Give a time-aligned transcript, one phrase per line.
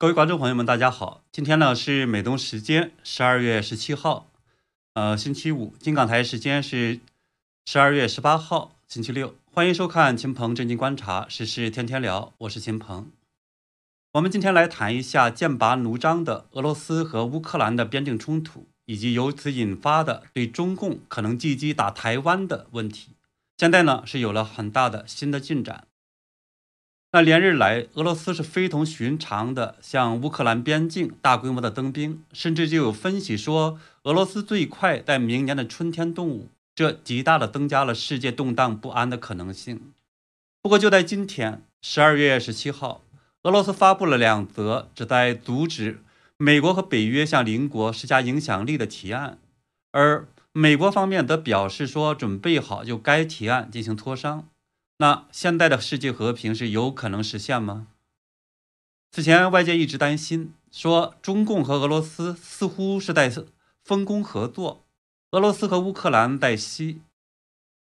[0.00, 1.24] 各位观众朋友们，大家好！
[1.32, 4.28] 今天呢是美东时间十二月十七号，
[4.94, 7.00] 呃，星期五；金港台时间是
[7.66, 9.34] 十二月十八号，星期六。
[9.52, 13.10] 欢迎收看秦鹏正经观察，时事天天聊，我是秦鹏。
[14.12, 23.16] 我们今天来谈一下剑拔弩张的俄罗斯和乌克兰的边境冲突，以及由此引发的对中共可能积极打台湾的问题。
[23.56, 25.87] 现在呢是有了很大的新的进展。
[27.10, 39.80] 那连日来，俄罗斯是非同寻常的向乌克兰边境大规模的增兵，甚至就有分析说，俄罗斯最快在明年的春天动武，这极大的增加了世界动荡不安的可能性。
[40.60, 43.00] 不过就在今天，十二月十七号，
[43.44, 46.02] 俄罗斯发布了两则旨在阻止
[46.36, 49.38] 美国和北约向邻国施加影响力的提案，
[49.92, 54.46] 而美国方面则表示说，准备好就该提案进行磋商。
[55.00, 57.86] 那现在的世界和平是有可能实现吗？
[59.10, 63.32] 此前外界一直担心，说中共和俄罗斯似乎是在
[63.84, 64.84] 分工合作，
[65.30, 67.00] 俄罗斯和乌克兰在西，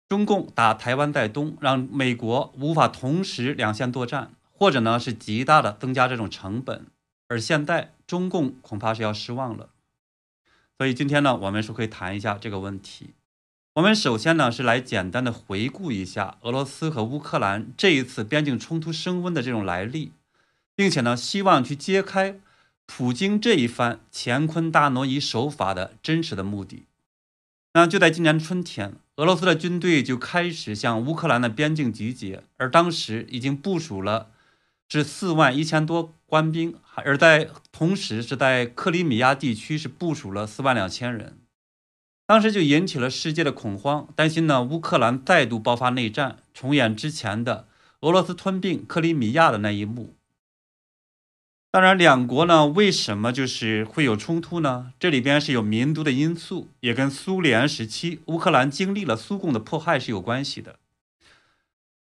[0.07, 6.87] 中共打台湾在东，让美国无法同时两线作战，或者呢是极大的增加这种成本。
[7.29, 9.71] 而现在中共恐怕是要失望了，
[10.79, 13.15] 所以今天呢，我们是可以谈一下这个问题。
[13.77, 20.13] 我们首先呢是来简单的回顾一下俄罗斯和乌克兰这一次边境冲突升温的这种来历，
[20.75, 22.39] 并且呢希望去揭开
[22.87, 26.85] 普京这一番乾坤大挪移手法的真实的目的。
[27.75, 34.31] 那就在今年春天，俄罗斯的军队就开始向乌克兰的边境集结，而当时已经部署了
[34.89, 41.37] 是四万一千多官兵，而在同时是在克里米亚地区是部署了四万两千人。
[42.27, 47.69] 当时就引起了世界的恐慌，担心呢乌克兰再度爆发内战，重演之前的
[48.01, 50.15] 俄罗斯吞并克里米亚的那一幕。
[51.71, 54.93] 当然，两国呢为什么就是会有冲突呢？
[54.99, 60.81] 这里边是有民族的因素，也跟苏联时期乌克兰经历了苏共的迫害是有关系的。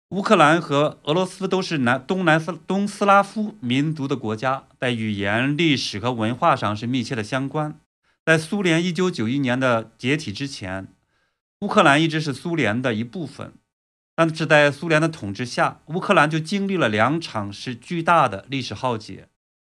[0.09, 7.79] 乌克兰和俄罗斯都是南东南斯东斯拉夫民族的国家，在语言、历史和文化上是密切的相关。
[8.29, 10.89] 在苏联一九九一年的解体之前，
[11.61, 13.53] 乌克兰一直是苏联的一部分。
[14.15, 19.29] 但是在苏联的统治下，乌克兰就经历了两场是巨大的历史浩劫。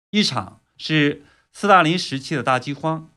[0.10, 1.22] 一场是
[1.54, 3.12] 斯大林时期的大饥荒，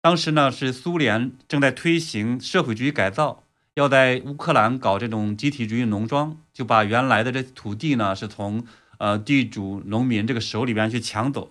[0.00, 3.42] 当时呢是苏联正在推行社会主义改造，
[3.74, 8.64] 要在乌克兰搞这种集体主义农庄，就把原来的这土地呢是从
[8.98, 11.50] 呃地主农民这个手里边去抢走，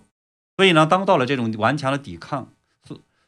[0.56, 2.50] 所以呢当到了这种顽强的抵抗。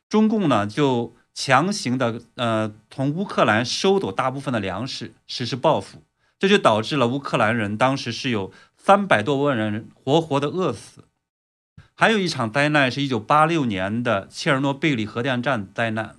[0.08, 6.02] 中共呢就强行的呃从乌克兰收走大部分的粮食，实施报复，
[6.38, 11.04] 这就导致了乌克兰人当时是有三百多万人活活的饿死。
[11.94, 16.16] 还有一场灾难是一九八六年的切尔诺贝利核电站灾难。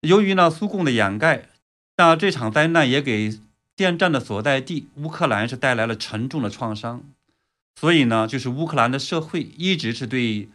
[0.00, 1.48] 由于呢苏共的掩盖，
[1.96, 3.38] 那这场灾难也给
[3.76, 7.04] 电站的所在地乌克兰是带来了沉重的创伤。
[7.76, 10.48] 所以呢，就是乌克兰的社会一直是对。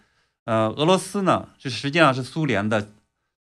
[0.46, 2.92] 呃，俄罗斯呢，是实际上是苏联的，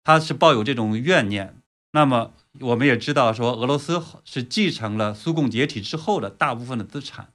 [0.03, 1.55] 他是抱有这种怨念。
[1.93, 7.33] 那么我们也知道，说俄罗斯是继承了苏共解体之后的大部分的资产，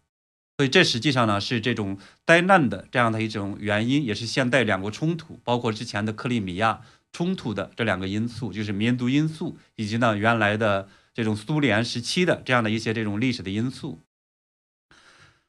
[0.56, 6.82] 所以这实际上呢是这种灾难的这样的一种原因，也是现代两国冲突，包括之前的克里米亚
[7.12, 13.98] 冲突的这两个因素，就是民族因素，以及呢原来的这种苏联时期的这样的一些这种历史的因素。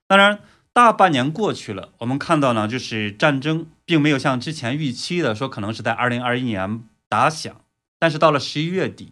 [0.07, 0.39] 当然。
[0.77, 7.59] 大半年过去了，我们看到呢，就是战争并没有像之前预期的说可能是在二零二一年打响，
[7.97, 9.11] 但是到了十一月底，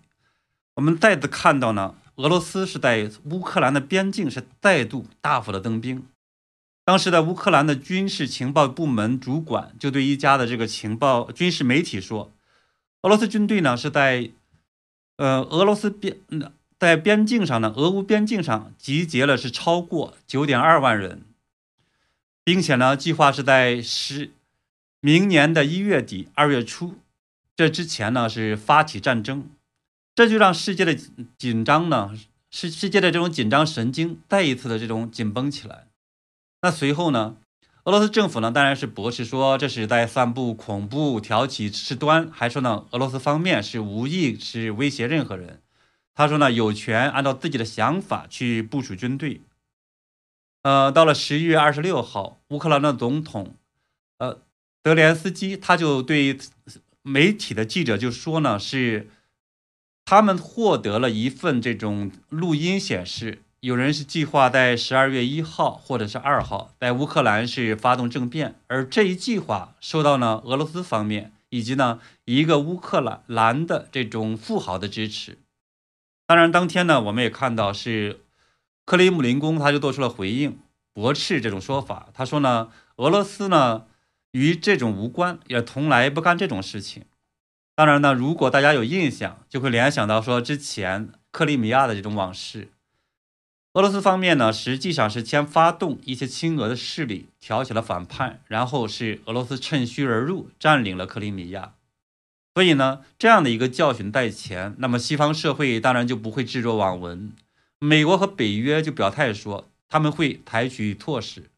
[0.76, 6.06] 我们再次看到呢，俄罗斯是在乌克兰的边境是再度大幅的增兵。
[6.84, 12.32] 当时的乌克兰的军事情报部门主管就对一家的这个情报军事媒体说，
[13.02, 14.30] 俄罗斯军队呢是在
[15.18, 16.16] 呃俄罗斯边
[16.78, 21.24] 在边境上呢，俄乌边境上集结了是超过九点二万人。
[22.46, 24.30] 并且呢，计划是在十
[25.02, 27.00] 明年的一月底、二月初，
[27.56, 29.50] 这之前呢是发起战争，
[30.14, 30.96] 这就让世界的
[31.40, 32.12] 紧张呢，
[32.52, 35.88] 世世界的这种紧张神经再一次的这种紧绷起来。
[36.62, 37.36] 那随后呢，
[37.86, 45.62] 俄罗斯政府呢当然是驳斥说这是在散布恐怖、挑起事端，还说呢俄罗斯方面是无意是威胁任何人。
[46.14, 49.42] 他说呢有权按照自己的想法去部署军队。
[50.66, 53.54] 呃，到了十一月二十六号，乌克兰的总统，
[54.18, 54.40] 呃，
[54.84, 56.40] 泽连斯基他就对
[57.04, 59.08] 媒体的记者就说呢，是
[60.06, 75.38] 他们获得了一份这种录音显示，有人是计划在十二月一号或者是二号在乌克兰是发动政变，而这一计划受到呢俄罗斯方面以及呢一个乌克兰兰的这种富豪的支持。
[76.26, 78.22] 当然，当天呢我们也看到是
[78.86, 80.60] 克里姆林宫他就做出了回应，
[80.94, 82.10] 驳斥这种说法。
[82.14, 83.86] 他说呢俄罗斯呢
[84.32, 87.04] 与这种无关，也从来不干这种事情。
[87.74, 92.70] 当然呢，如果大家有印象，就会联想到说之前克里米亚的这种往事。
[93.74, 101.74] 俄罗斯方面呢，实际上是先发动一些亲俄的势力，挑起了反叛，然后是俄罗斯趁虚而入，占领了克里米亚。
[102.54, 107.34] 所以呢，这样的一个教训在前，那么西方社会当然就不会置若罔闻。
[107.80, 111.50] 美国和北约就表态说，他们会采取措施。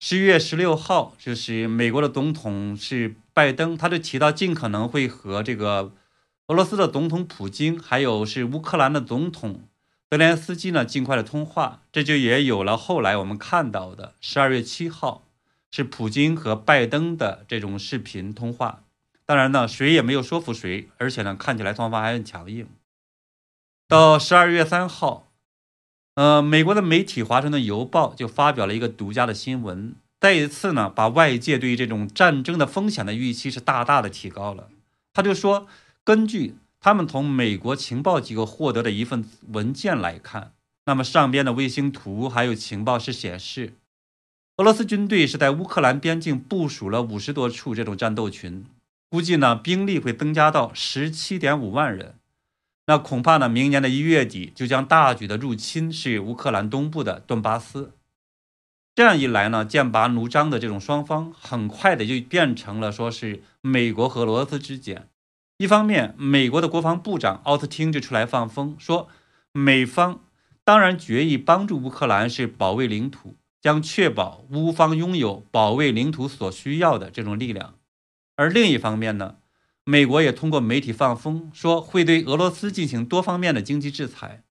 [0.00, 5.92] 十一月十六号，就是美国的总统是拜登，他就提到尽可能会和这个
[6.46, 9.62] 俄罗斯的总统普京，还有是乌克兰的总统。
[10.10, 15.24] 泽连斯基呢，尽快的通话，这就也有了后来我们看到的十二月七号
[15.70, 18.84] 是普京和拜登的这种视频通话。
[19.26, 22.66] 当然呢，谁也没有说服谁，而且呢，看起来双方还很强硬。
[23.88, 25.28] 到十二月三号，
[26.14, 34.68] 呃，美国的媒体《华盛顿邮报》就发表了一个独家的新闻，再一次呢，把外界对于这种战争的风险的预期是大大的提高了。
[35.12, 35.66] 他就说，
[36.04, 36.56] 根据。
[36.80, 40.52] 他们从美国情报机构获得的一份文件来看，
[40.84, 43.72] 那么上边的卫星图还有情报是显示，
[44.58, 48.64] 俄罗斯军队是在乌克兰边境部署了五十多处这种战斗群，
[49.10, 52.14] 估计呢兵力会增加到十七点五万人。
[52.88, 57.92] 那恐怕呢明年的一月底就将大举的入侵是乌克兰东部的顿巴斯。
[58.94, 65.06] 这样一来呢，剑拔弩张的这种双方，很快的就变成了说是美国和俄罗斯之间。
[65.58, 69.08] 一方面，美国的国防部长奥斯汀就出来放风说，
[69.52, 70.20] 美方
[70.64, 77.74] 当然决意帮助乌克兰是保卫领土，将确保乌方拥有保卫领土所需要的这种力量。
[78.34, 79.36] 而另一方面呢，
[79.88, 84.42] 美国也通过媒体放风说，会对俄罗斯进行多方面的经济制裁。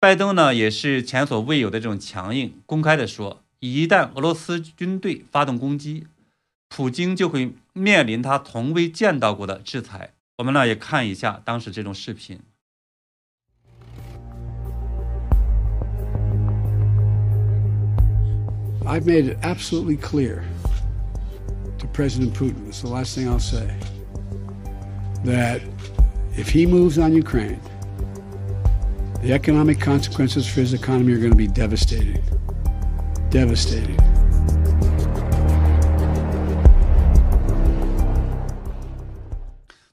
[0.00, 6.08] 拜登呢，也是前所未有的这种强硬，公开的说，一旦俄罗斯军队发动攻击。
[6.68, 10.14] 普京就会面临他从未见到过的制裁。
[10.38, 12.40] 我们呢也看一下当时这种视频。
[18.84, 20.42] I've made it absolutely clear
[21.78, 23.68] to President Putin, it's the last thing I'll say,
[25.24, 25.60] that
[26.36, 27.60] if he moves on Ukraine,
[29.22, 32.22] the economic consequences for his economy are going to be devastating.
[33.30, 33.96] Devastating.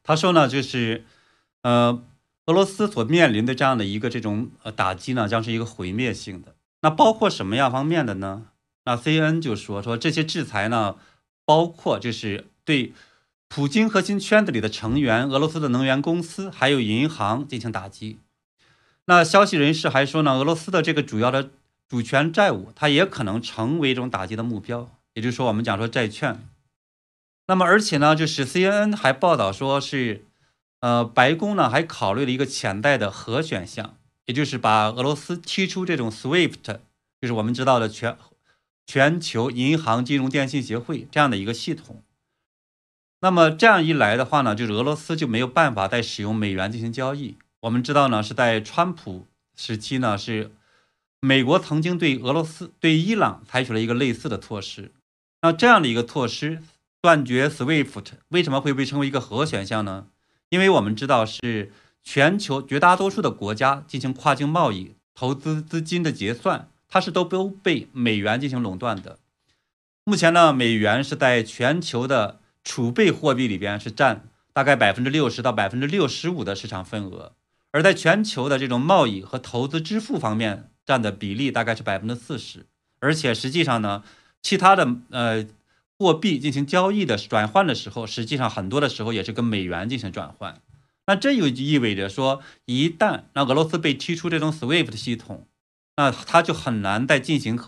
[0.04, 1.06] 他说呢，就是，
[1.62, 2.02] 呃，
[2.48, 6.56] 俄罗斯所面临的这样的一个这种呃打击呢，将是一个毁灭性的。
[6.82, 8.48] 那包括什么样方面的呢？
[8.86, 10.96] 那 C N 就说说这些制裁呢，
[11.46, 12.94] 包括就是对
[13.50, 18.20] 普京核心圈子里的成员、俄罗斯的能源公司还有银行进行打击。
[19.06, 21.50] 那消息人士还说呢，俄罗斯的这个主要的
[21.88, 24.92] 主权债务，它也可能成为一种打击的目标。
[25.16, 26.40] 也就是说，我们讲说债券。
[27.48, 30.24] 那么，而且呢，就是 CNN 还报道说是，
[30.82, 36.80] 呃，白宫呢还考虑了一个潜在的核选项，也就是把俄罗斯踢出这种 SWIFT，
[37.20, 38.16] 就是我们知道的全
[38.86, 42.04] 全球银行金融电信协会这样的一个系统。
[43.22, 47.38] 那么这样一来的话呢，就是俄罗斯就没有办法再使用美元进行交易。
[47.62, 50.52] 我们知道呢，是在川普时期呢，是
[51.20, 54.92] 美国曾经对俄罗斯、对伊朗采取了一个类似的措施。
[55.42, 56.62] 那这样的一个措施。
[57.02, 60.08] 断绝 SWIFT 为什么会被称为一个核选项呢？
[60.50, 61.72] 因为我们知道是
[62.04, 69.18] 全球绝大多数的国家进行跨境贸易、投资资金的结算，它是都都被美元进行垄断的。
[70.04, 77.34] 目前呢，美元是在全球的储备货币里边是占大概百分之六十到百分之六十五的市场份额，
[77.72, 82.68] 而在全球的这种贸易和投资支付方面占的比例大概是百分之四十，
[83.00, 84.04] 而且实际上呢，
[84.44, 85.48] 其他的呃。
[86.02, 90.62] 货币进行交易的转换的时候，实际上很多的时候也是跟美元进行转换。
[91.08, 95.46] 那这就意味着说，一旦那俄罗斯被踢出这种 SWIFT 系统，
[95.98, 97.60] 那它就很难再进行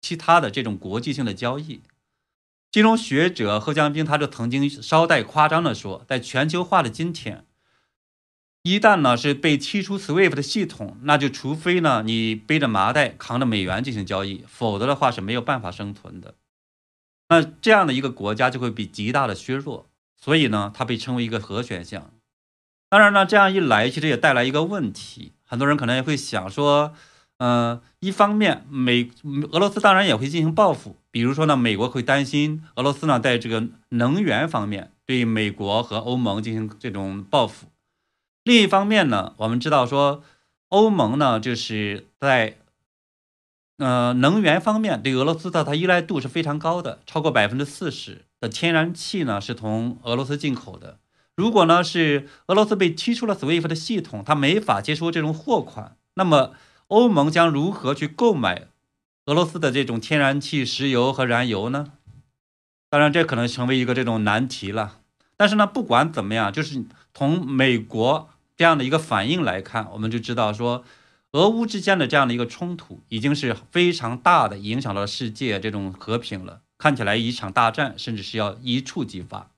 [0.00, 1.80] 其他的这种国际性的交易。
[2.72, 7.44] 金融学者贺江兵他就曾经稍带夸张的说，在全球化的今天，
[8.62, 16.34] 一旦呢是被踢出 SWIFT 系统，那就除非呢你背着麻袋扛着美元进行交易，否则的话是没有办法生存的。
[17.28, 22.10] 那这样的一个国家就会被极大的削弱，所以呢，它被称为一个核选项。
[22.88, 26.94] 当然呢，这样一来，其实也带来一个问题，很多人可能也会想说，
[27.44, 29.10] 嗯，一方面美
[29.50, 37.66] 俄罗斯当然也会进行报复，比如说呢，美国会担心俄罗斯呢在这个能源方面对美国和欧盟进行这种报复。
[38.44, 40.22] 另一方面呢，我们知道说
[40.68, 42.58] 欧盟呢就是在
[43.78, 51.00] 呃能源方面对俄罗斯的它依赖度是非常高的，超过百分之四十的天然气呢是从俄罗斯进口的。
[51.34, 56.52] 如果呢是俄罗斯被踢出了 SWIFT 的系统，它没法接收这种货款，那么。
[56.92, 58.68] 欧盟将如何去购买
[59.24, 61.94] 俄罗斯的这种天然气、石油和燃油呢？
[62.90, 65.00] 当然，这可能成为一个这种难题了。
[65.38, 66.84] 但是呢，不管怎么样，就是
[67.14, 70.84] 从美国这样的一个反应来看，我们就知道说，
[71.30, 76.60] 俄乌之间的这样的一个冲突已经是非常大的影响到世界这种和平了。
[76.76, 79.50] 看起来一场大战甚至是要一触即发。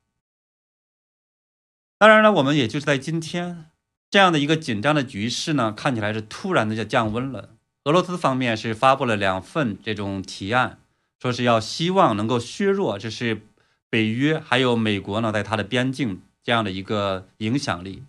[1.98, 3.72] 当然了，我们也就是在今天。
[4.14, 7.48] 这样的一个紧张的局势呢，看起来是突然的就降温了。
[7.82, 10.78] 俄罗斯方面是发布了两份这种提案，
[11.20, 13.42] 说是要希望能够削弱，就是
[13.90, 18.04] 北约还有美国呢在它的边境这样的一个影响力。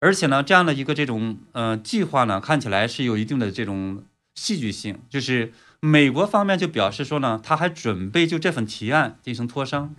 [0.00, 4.02] 而且呢，这样的一个这种呃计划呢，看起来是有一定的这种
[4.36, 4.98] 戏剧性。
[5.10, 9.94] 就是美国方面就表示说呢，他还准备就这份提案进行磋商，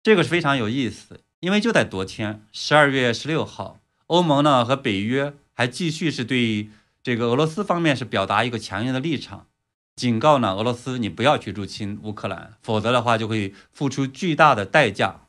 [0.00, 1.18] 这个是非常有意思。
[1.42, 6.70] 因为就在昨天，十二月十六号，欧盟呢和北约还继续是对
[7.02, 9.48] 这个俄罗斯方面是表达一个强硬的立场，
[9.96, 15.22] 警告呢俄罗斯你不要去入侵乌克兰，否则的话就会付出巨大的代价。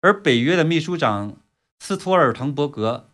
[0.00, 1.36] 而北约的秘书长
[1.80, 3.10] 斯托尔滕伯格，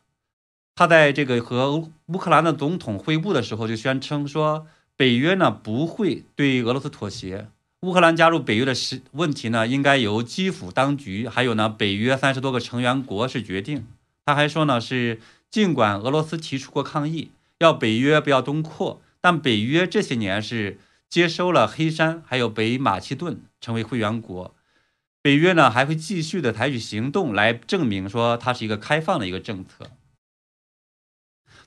[0.77, 7.49] 他在这个和乌克兰的总统会晤的时候就宣称说，北约呢不会对俄罗斯妥协。
[7.83, 13.87] 乌克兰加入北约的时问题呢，应该由基辅当局还有呢北约三十多个成员国是决定。
[14.25, 20.79] 他还说呢，是尽管俄罗斯提出过抗议，要北约不要东扩，但北约这些年是
[21.09, 24.55] 接收了黑山还有北马其顿成为会员国。
[25.23, 29.91] 北约呢还会继续的采取行动来证明说它是一个开放的一个政策。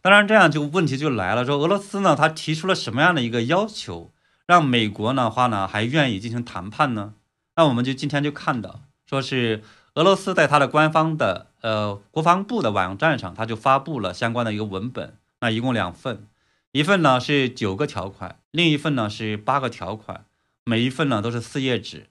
[0.02, 4.12] 当然，这样就问题就来了，说俄罗斯呢，他提出了什么样的一个要求？
[4.50, 7.14] 让美国的话呢，还愿意进行谈判呢？
[7.56, 9.62] 那我们就今天就看到，说是
[9.94, 15.16] 俄罗斯在它的官方的呃国防部的网站上，它就发布了相关的一个文本。
[15.42, 16.26] 那一共两份，
[16.72, 20.26] 一份呢是九个条款，另一份呢是八个条款，
[20.64, 22.08] 每一份呢都是四页纸。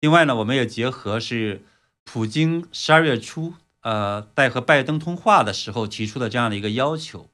[0.00, 1.62] 另外呢，我们也结合是
[2.04, 7.28] 普京十二月初呃在和拜登通话的时候提出的这样的一个要求。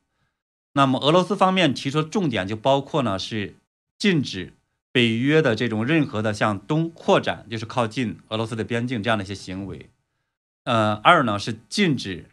[0.72, 3.54] 那么俄罗斯方面提出的重点就包括呢是。
[3.98, 4.52] 禁止
[4.92, 9.90] 北约的这种任何的向东扩展，就是靠近俄罗斯的边境这样的一些行为。
[10.64, 12.26] 呃，二呢是禁止，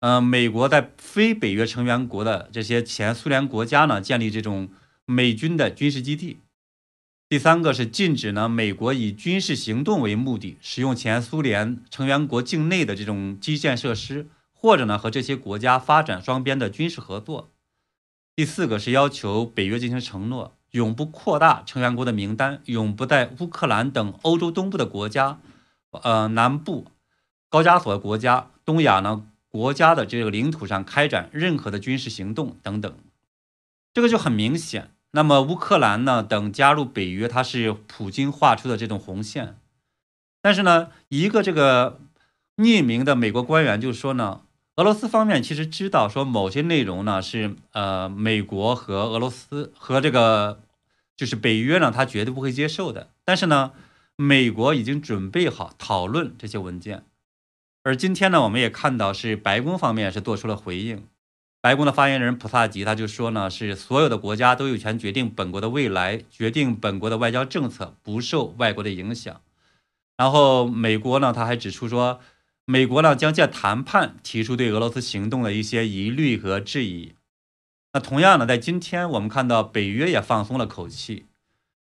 [0.00, 4.68] 呃，美国在非北约成员国的这些前苏联国家呢建立这种
[5.04, 6.38] 美军的军事基地。
[7.28, 17.50] 第三个是禁止呢美国以军事行动为目的使用前苏联成员国境内的这种基建设施，或者呢和这些国家发展双边的军事合作。
[18.34, 20.54] 第四个是要求北约进行承诺。
[20.72, 25.38] 永不扩大成员国的名单，永不在乌克兰等欧洲东部的国家、
[25.90, 26.86] 呃南部
[27.48, 32.94] 高加索国家、东亚呢国家的这个领土上开展任何的军事行动等等。
[33.94, 34.90] 这个就很明显。
[35.12, 39.56] 那么乌克兰呢等加入北约，它是普京画出的这种红线。
[40.40, 42.00] 但是呢，一个这个
[42.56, 44.42] 匿名的美国官员就说呢。
[44.76, 50.62] 俄罗斯方面其实知道，说某些内容呢是呃美国和俄罗斯和这个
[51.14, 53.10] 就是北约呢，他绝对不会接受的。
[53.22, 53.72] 但是呢，
[54.16, 57.04] 美国已经准备好讨论这些文件。
[57.82, 61.06] 而今天呢，我们也看到是白宫方面是做出了回应。
[61.60, 69.42] 白宫的发言人普萨吉他就说呢，是所有的国家都有权决定本国的未来，决定本国的外交政策，不受外国的影响。
[70.16, 72.20] 然后美国呢，他还指出说。
[72.72, 77.12] 美国呢将借谈判提出对俄罗斯行动的一些疑虑和质疑。
[77.92, 81.26] 那同样呢，在今天我们看到北约也放松了口气。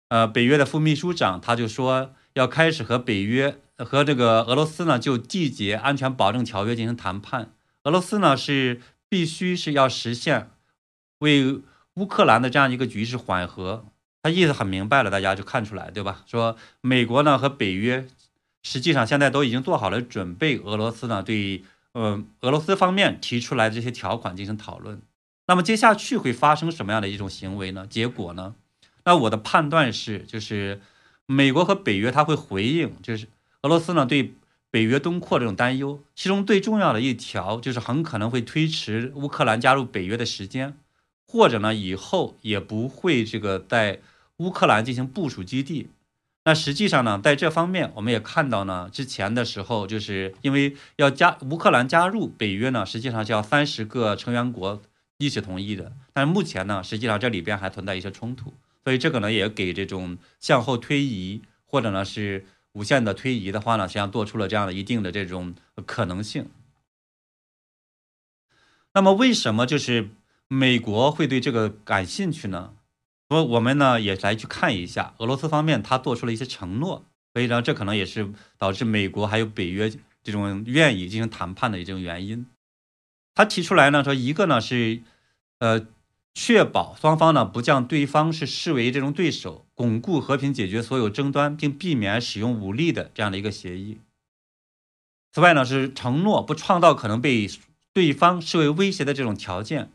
[0.09, 7.49] 呃，北约的副秘书长他就说要开始和北约和这个俄罗斯呢就缔结安全保证条约进行谈判。
[7.85, 10.51] 俄罗斯呢是必须是要实现
[11.17, 11.61] 为
[11.95, 13.85] 乌克兰的这样一个局势缓和。
[14.21, 16.21] 他意思很明白了，大家就看出来对吧？
[16.27, 18.07] 说美国呢和北约。
[18.67, 20.57] 实际上，现在都已经做好了准备。
[20.57, 24.99] 俄罗斯呢，对呃俄罗斯方面提出来的这些条款进行讨论。
[25.45, 27.85] 那么接下去会发生什么样的一种行为呢？
[27.87, 28.55] 结果呢？
[29.03, 30.81] 那我的判断是，就是
[31.27, 33.27] 美国和北约他会回应，就是
[33.61, 34.33] 俄罗斯呢对
[34.71, 36.01] 北约东扩这种担忧。
[36.15, 40.75] 其中最重要的一条就是很可能会推迟乌克兰加入北约的时间，
[41.27, 43.99] 或者呢以后也不会这个在
[44.37, 45.89] 乌克兰进行部署基地。
[46.47, 54.79] 那实际上呢，在这方面我们也看到呢，之前的时候就是因为要加乌克兰加入北约呢，实际上是要三十个成员国
[55.17, 55.91] 一起同意的。
[56.13, 65.55] 但是目前呢，实际上这里边还存在一些冲突，所以这个呢也给这种向后推移或者呢是无限的推移的话呢，实际上做出了这样的一定的这种
[65.87, 66.47] 可能性。
[68.93, 70.09] 那么为什么就是
[70.47, 72.73] 美国会对这个感兴趣呢？
[73.29, 79.91] 说我们呢也来去看一下俄罗斯方面他做出了一些承诺，所以呢这可能也是导致美国还有北约
[80.23, 82.45] 这种愿意进行谈判的一种原因。
[83.33, 85.01] 他提出来呢说一个呢是，
[85.59, 85.87] 呃，
[86.33, 93.99] 确保双方呢不将对方是视为这种对手，巩固和平解决所有争端，并避免使用武力的这样的一个协议。
[95.33, 97.49] 此外呢是承诺不创造可能被
[97.91, 99.91] 对方视为威胁的这种条件。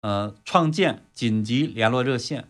[0.00, 2.48] 呃，创建紧急联络热线。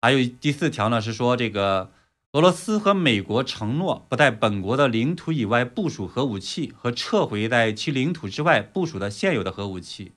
[0.00, 1.92] 还有第四条呢，是说这个
[2.32, 10.12] 俄罗斯和美国承诺不在本国的领土以外部署核武器和撤回在其领土之外部署的现有的核武器。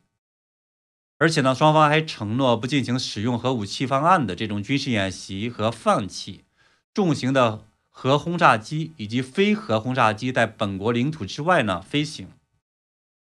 [1.18, 6.44] 而且呢，双方还承诺不进行使用核武器方案的这种军事演习和放弃
[6.94, 12.28] 重型的核轰炸机以及非核轰炸机在本国领土之外呢飞行。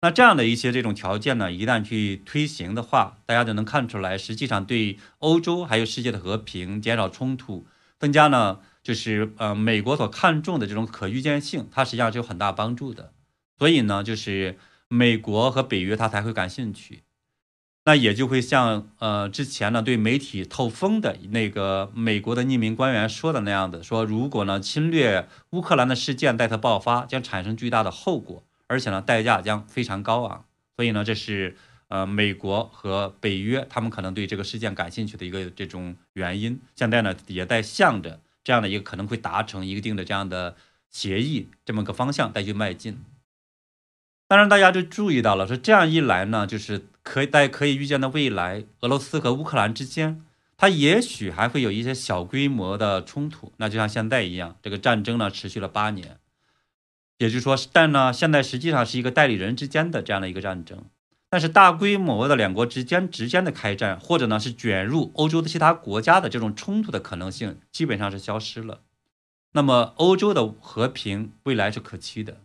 [0.05, 7.67] 那这样的一些这种条件呢，一旦去推行的话，大家就能看出来，实际上对欧洲还有世界的和平、减少冲突、
[7.99, 13.15] 增加呢，就是呃美国所看重的这种可预见性，它实际上是有很大帮助的。
[13.59, 14.59] 所以呢，就是
[14.89, 17.05] 美国和北约它才会感兴趣。
[17.87, 28.45] 那也就会像呃之前呢对媒体透风的那个美国的匿名官员说的那样的，说如果呢侵略乌克兰的事件再次爆发，将产生巨大的后果。
[28.67, 30.45] 而且呢，代价将非常高昂，
[30.77, 31.57] 所以呢，这是
[31.89, 36.61] 呃美国和北约他们可能对这个事件感兴趣的一个这种原因。
[36.75, 40.57] 现在呢，也在向着这样的一个可能会达成一定的这样的
[40.91, 42.99] 协议这么个方向再去迈进。
[44.27, 50.25] 当然，大家就注意到了，说这样一来呢，就是可以在可以预见的未来，俄罗斯和乌克兰之间，
[50.57, 53.53] 它也许还会有一些小规模的冲突。
[53.59, 56.19] 那就像现在一样，这个战争呢持续了八年。
[57.19, 60.85] 也就是说，但呢，现在实际上是一个代理人之间的这样的一个战争，
[61.31, 68.81] 但是大规模的两国之间之间的开战，或者呢是卷入欧洲的其他国家的这种冲突的可能性，基本上是消失了。
[69.53, 72.39] 那么，欧洲的和平未来是可期的。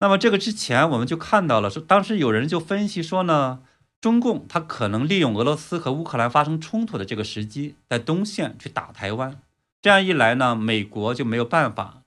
[0.00, 3.60] 那么，这个之前我们就看到了，说当时有人就分析说呢，
[4.00, 9.40] 中共他可能利用俄罗斯和乌克兰发生冲突的这个时机，在东线去打台湾。
[9.80, 11.99] 这样一来呢，美国就没有办法。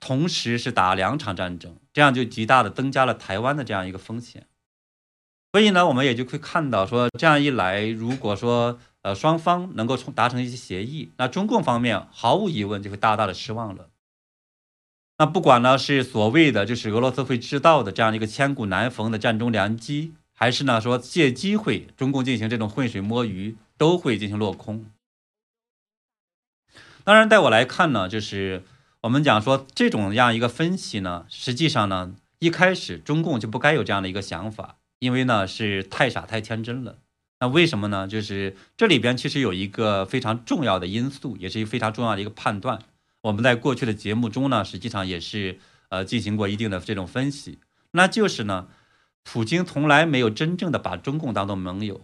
[0.00, 4.46] 同时是打两场战争，这样就极大的增加了台湾的这样一个风险。
[5.52, 13.88] 所以呢，我们也就可以看到，说这样一来，如果说呃双方能够从达成一些协议，那中共方面毫无疑问就会大大的失望了。
[15.16, 24.84] 那不管呢是所谓的就是俄罗斯会制造的这样一个千古难逢的战中良机，还是呢说借机会中共进行这种浑水摸鱼，都会进行落空。
[27.02, 28.62] 当然，在我来看呢，就是。
[29.06, 36.98] 我们讲说这种样一个分析呢，实际上呢，一开始中共就不该有这样的一个想法，因为呢是太傻太天真了。
[37.38, 38.08] 那为什么呢？
[38.08, 42.80] 就是这里边其实有一个非常重要的因素，也是一个非常重要的一个判断。
[43.20, 47.60] 我们在过去的节目中呢，实际上也是呃进行过一定的这种分析，
[47.92, 48.66] 那就是呢，
[49.22, 52.00] 普京从来没有真正的把中共当做盟友，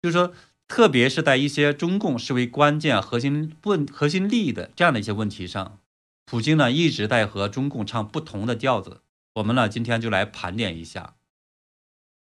[0.00, 0.32] 就是说，
[0.66, 5.78] 特别是在一些中共视为关键核心问核心利益的这样的一些问题上。
[6.30, 9.00] 普京呢一直在和中共唱不同的调子，
[9.36, 11.14] 我们呢今天就来盘点一下。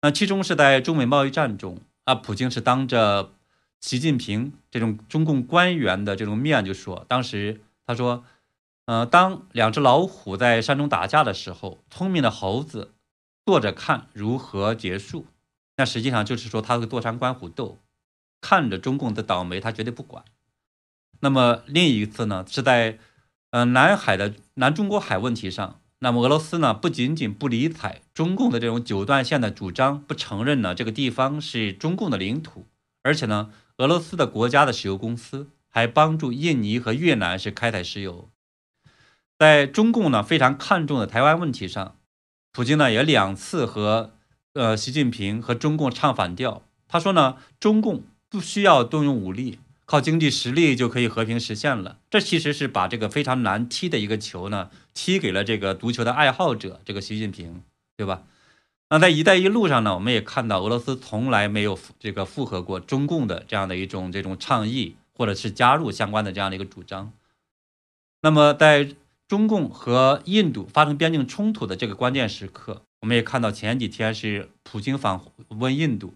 [0.04, 3.34] 那其中是在中美贸易战中啊，普京是当着
[3.82, 8.24] 习近平这种中共官员的这种面就说，当时他说，
[8.86, 12.94] 呃，当两只老虎在山中打架的时候，聪明的猴子
[13.44, 15.26] 坐着看如何结束。
[15.78, 17.80] 那实际上就是说他会坐山观虎斗，
[18.40, 20.24] 看着中共的倒霉，他绝对不管。
[21.22, 23.00] 那么另一次呢是在。
[23.56, 32.66] 呃，南海的南中国海问题上，那么俄罗斯呢不仅仅不理睬中共的这种九段线的主张，不承认呢这个地方是中共的领土，
[33.02, 38.28] 而且呢，俄罗斯的国家的石油公司还帮助印尼和越南是开采石油。
[39.40, 41.96] 在中共呢非常看重的台湾问题上，
[42.52, 44.12] 普京呢也两次和
[44.52, 49.60] 呃习近平和中共唱反调，他说呢中共不需要动用武力。
[49.86, 57.62] 靠经济实力就可以和平实现了，这其实是把这个非常难踢的一个球呢，踢给了这个足球的爱好者，这个习近平，
[57.96, 58.24] 对吧？
[58.90, 67.14] 那在“一带一路”上呢，我们也看到俄罗斯从来没有这个附和过中共的这样的一种这种倡议，或者是加入相关的这样的一个主张。
[68.22, 68.96] 那么，在
[69.28, 76.16] 中共和印度发生边境冲突的这个关键时刻，我们也看到前几天是普京访问印度，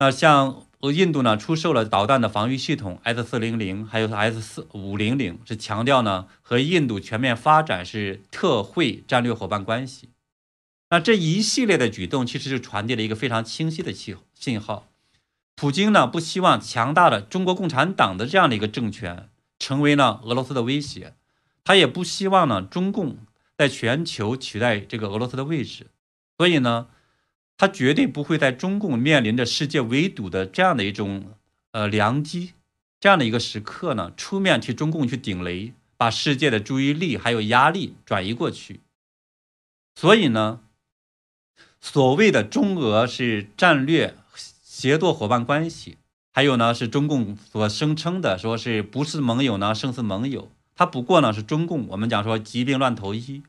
[0.00, 0.66] 那像。
[0.80, 10.08] 和印度呢出售了导弹的防御系统 S 四零零，还有 S 四五零零，是强调呢和印度全面发展是特惠战略伙伴关系。
[10.88, 14.88] 那这一系列的举动，其实是传递了一个非常清晰的信信号。
[15.54, 21.12] 普京呢不希望强大的中国共产党的这样的一个政权成为呢俄罗斯的威胁，
[21.62, 23.18] 他也不希望呢中共
[23.58, 25.88] 在全球取代这个俄罗斯的位置，
[26.38, 26.86] 所以呢。
[27.60, 31.34] 他绝对不会在中共面临着世界围堵的这样的一种
[31.72, 32.54] 呃良机，
[32.98, 38.80] 这样的一个时刻呢，出面替中共去顶雷，把世界的注意力还有压力转移过去。
[39.94, 40.60] 所以呢，
[41.82, 44.14] 所谓的中俄是战略
[44.64, 45.98] 协作伙伴关系，
[46.32, 53.42] 还有呢是中共所声称的说是不是盟友呢胜似盟友，它不过呢是中共我们讲说疾病乱投医。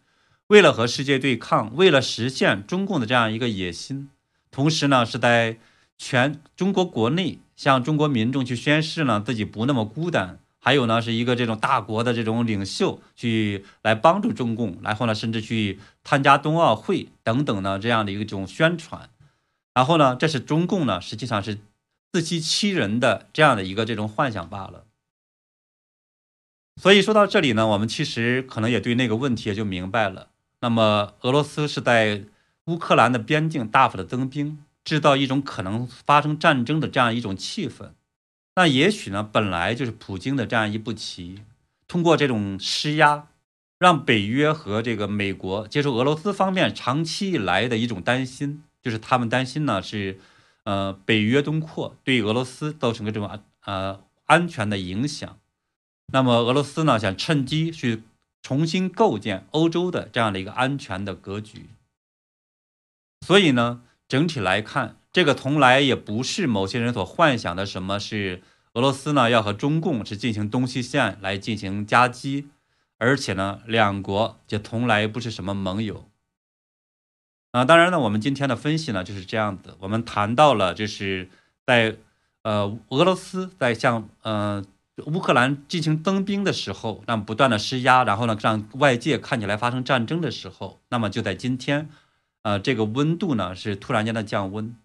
[0.52, 4.10] 为了和世界对抗，为了实现中共的这样一个野心，
[4.52, 5.58] 同时呢，是在
[5.98, 19.10] 全中国国内向中国民众去宣示呢自己不那么孤单，还有呢是一个这种大国的这种领袖去来帮助中共，然后呢甚至去参加冬奥会等等呢这样的一种宣传，
[19.74, 21.60] 然后呢这是中共呢实际上是
[22.12, 24.84] 自欺欺人的这样的一个这种幻想罢了。
[26.76, 30.28] 所以说到这里呢，我们其实可能也对那个问题也就明白了。
[30.64, 32.24] 那么，俄罗斯是在
[32.66, 37.90] 乌克兰的边境大幅的增兵，制造一种可能发生战争的这样一种气氛。
[38.56, 41.42] 那也许呢，本来就是普京的这样一步棋，
[41.88, 43.26] 通过这种施压，
[43.80, 50.20] 让北约和这个美国接受俄罗斯方面长期以来的一种担心，就是他们担心呢是，
[50.66, 53.28] 呃，北约东扩对俄罗斯造成这种
[53.66, 55.40] 呃安全的影响。
[56.14, 58.04] 那么俄罗斯呢想趁机去。
[58.44, 61.70] 重新构建欧洲的这样的一个安全的格局，
[63.26, 68.42] 所以呢，整体来看，这个从来也不是某些人所幻想的什么是
[68.74, 72.50] 俄罗斯呢要和中共是进行东西线来进行夹击，
[72.98, 76.10] 而且呢，两国也从来不是什么盟友。
[77.52, 81.30] 啊，当然呢，我们今天的分析呢就是这样子，我们谈到了就是
[81.66, 81.98] 在
[82.42, 84.66] 呃俄罗斯在向呃。
[85.06, 91.90] 乌克兰进行增兵的时候，那么不断的施压，然后呢，让外界看起来发生战争的时候，那么就在今天，
[92.44, 94.76] 呃，这个温度呢是突然间的降温。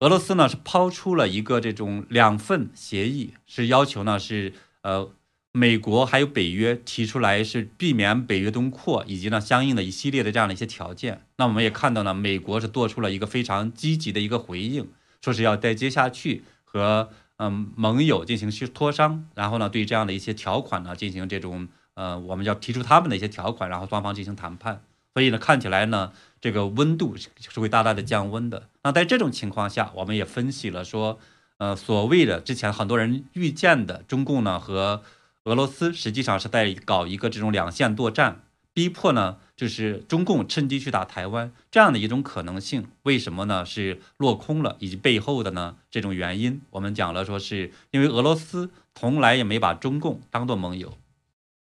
[0.00, 5.10] 俄罗斯呢是抛出了一个这种两份协议，是要求呢是呃
[5.52, 11.22] 美国还有北约提出来是避免北约东扩，以及呢相应的一系列的这样的一些条件。
[11.36, 14.88] 那我们也看到呢，美国是做出了一个非常积极的一个回应，
[15.22, 17.10] 说是要再接下去和。
[17.42, 24.82] 嗯，盟友进行去磋商，然后呢，对这样的一些条款呢进行这种呃，我们要提出他们的一些条款，然后双方进行谈判。
[25.14, 28.68] 所以呢，看起来呢，这个温度是会大大的降温的。
[28.82, 31.18] 那在这种情况下，我们也分析了说，
[31.56, 35.02] 呃，所谓的之前很多人预见的中共呢和
[35.44, 38.42] 俄罗斯实际上是在搞一个这种两线作战。
[38.80, 43.62] 逼迫呢，就是中共趁机去打台湾这样的一种可能性，为什么呢？
[43.62, 50.96] 是落空了，以及背后的呢这种原因，我们讲了，说是因为俄罗斯从来也没把中共当做盟友。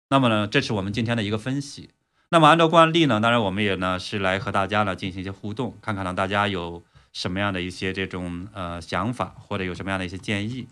[0.08, 1.90] 那么呢，这是我们今天的一个分析。
[2.28, 10.68] 那么按照惯例呢，当然我们也呢是来和大家呢进行一些互动，看看呢大家有什么样的一些这种呃想法，或者有什么样的一些建议。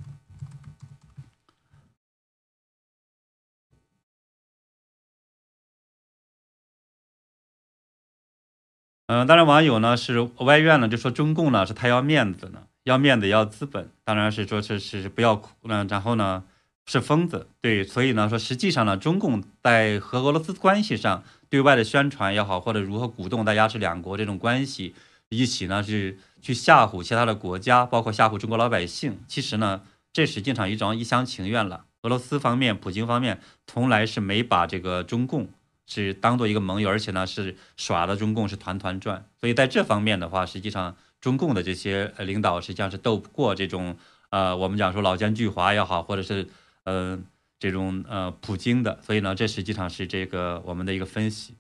[9.09, 16.45] 嗯，当然，网友呢是歪院呢，就说中共呢是他要面子呢，要面子要资本，当然是说是是不要，嗯，然后呢
[16.85, 24.95] 是疯子，对，所以呢说实际上呢，中共在和俄罗斯关系上对外的宣传也好，或者如何鼓动大家是两国这种关系
[25.31, 29.81] 一起呢是去吓唬其他的国家，包括吓唬中国老百姓，其实呢
[30.13, 31.87] 这实际上一种一厢情愿了。
[32.03, 35.49] 俄罗斯方面、普京方面从来是没把这个中共。
[35.91, 43.97] 是当做一个盟友，而且呢是耍的中共是团团转，所以在这方面的话，实际上中共的这些领导实际上是斗不过这种
[44.29, 46.47] 呃我们讲说老奸巨猾也好，或者是
[46.85, 47.19] 呃
[47.59, 51.55] 这种呃普京的，所以呢这实际上是这个我们的一个分析。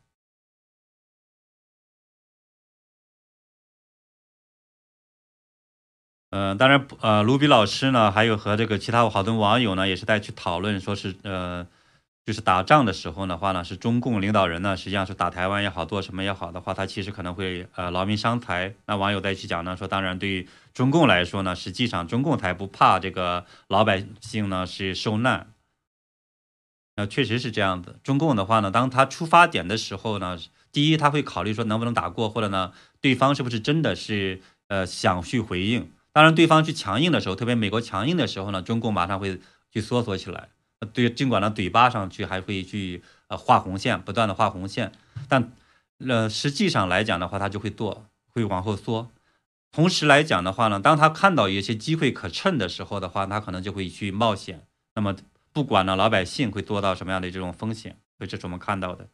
[6.30, 11.66] 嗯，当然呃卢比老师呢，还有和这个其他好多网友呢，也是在去讨论，说是呃。
[12.28, 18.74] 就是打仗的时候的话呢，是中共领导人呢，实际上是打台湾也好，做什么也好的话，他其实可能会呃劳民伤财。
[18.84, 25.54] 那网友再去讲呢，说当然对于中共来说呢，实际上中共才不怕这个老百姓呢是受难。
[26.96, 27.98] 那确实是这样子。
[28.02, 30.38] 中共的话呢，当他出发点的时候呢，
[30.70, 35.90] 第一他会考虑说能不能打过，或者呢对方是不是真的是呃想去回应。
[36.12, 39.40] 当然对方去强硬的时候，特别美国强硬的时候呢，中共马上会
[39.72, 40.50] 去缩缩起来。
[40.86, 44.92] 对，尽管呢，嘴巴上去还会去呃画红线，不断的画红线，
[45.28, 45.52] 但
[45.98, 49.10] 呃实际上来讲的话，他就会做，会往后缩。
[49.72, 54.66] 同时来讲的话呢，当他看到一些机会可乘的时候的话，他可能就会去冒险。
[54.94, 55.14] 那么
[55.52, 59.08] 不管呢，老百姓会做到什么样的这种风险，所以这是我们看到的。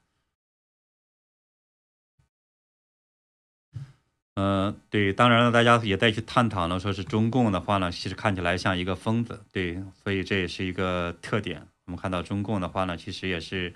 [4.36, 11.68] 嗯，对，当然了，大家也在去探讨呢，说是中共的话呢，其实看起来像一个疯子，对，所以这也是一个特点。
[11.86, 13.72] 我们看到中共的话呢，其实也是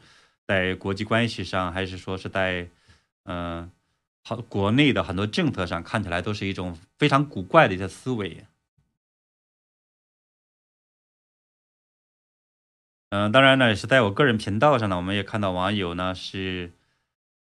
[0.48, 2.68] 在国际关系上，还是说是在
[3.22, 3.70] 嗯，
[4.24, 8.44] 好国内的很多政策上，看起来都是一种非常古怪的一些思维。
[13.10, 16.72] 嗯，当然呢，也是在我个人频道上呢，我们也看到网友呢是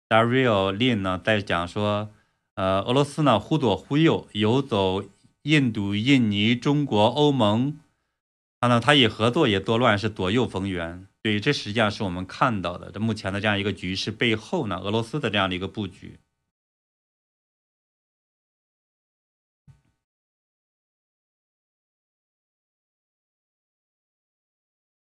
[0.09, 2.11] Dario Lin 呢在讲说。
[2.55, 5.03] 呃，俄罗斯呢忽左忽右，游走
[5.43, 7.81] 印度、印尼、中国、欧盟，
[8.61, 11.09] 啊，呢，他以合作也作乱，是左右逢源。
[11.21, 16.21] 对，这实际上是我们看到的，这目前的这样一个局势背后呢，俄罗斯的这样的一个布局。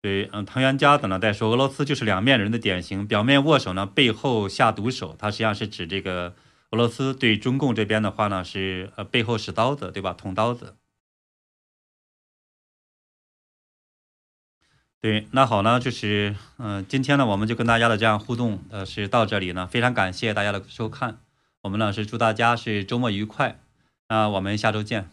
[0.02, 5.14] 对，嗯，藤原佳等呢在说，俄罗斯就是两面人的典型，表面握手呢，背后下毒手。
[5.20, 6.34] 他实际上是指这个。
[6.74, 10.12] 俄罗斯对中共这边的话呢，是呃背后使刀子，对吧？
[10.14, 10.76] 捅刀子。
[15.00, 21.20] 对，那好呢，就是嗯，今天呢，我们就跟大家的这样互动，呃，是到这里呢，非常感谢大家的收看。
[21.62, 23.60] 我们呢是祝大家是周末愉快，
[24.10, 25.12] 那我们下周见。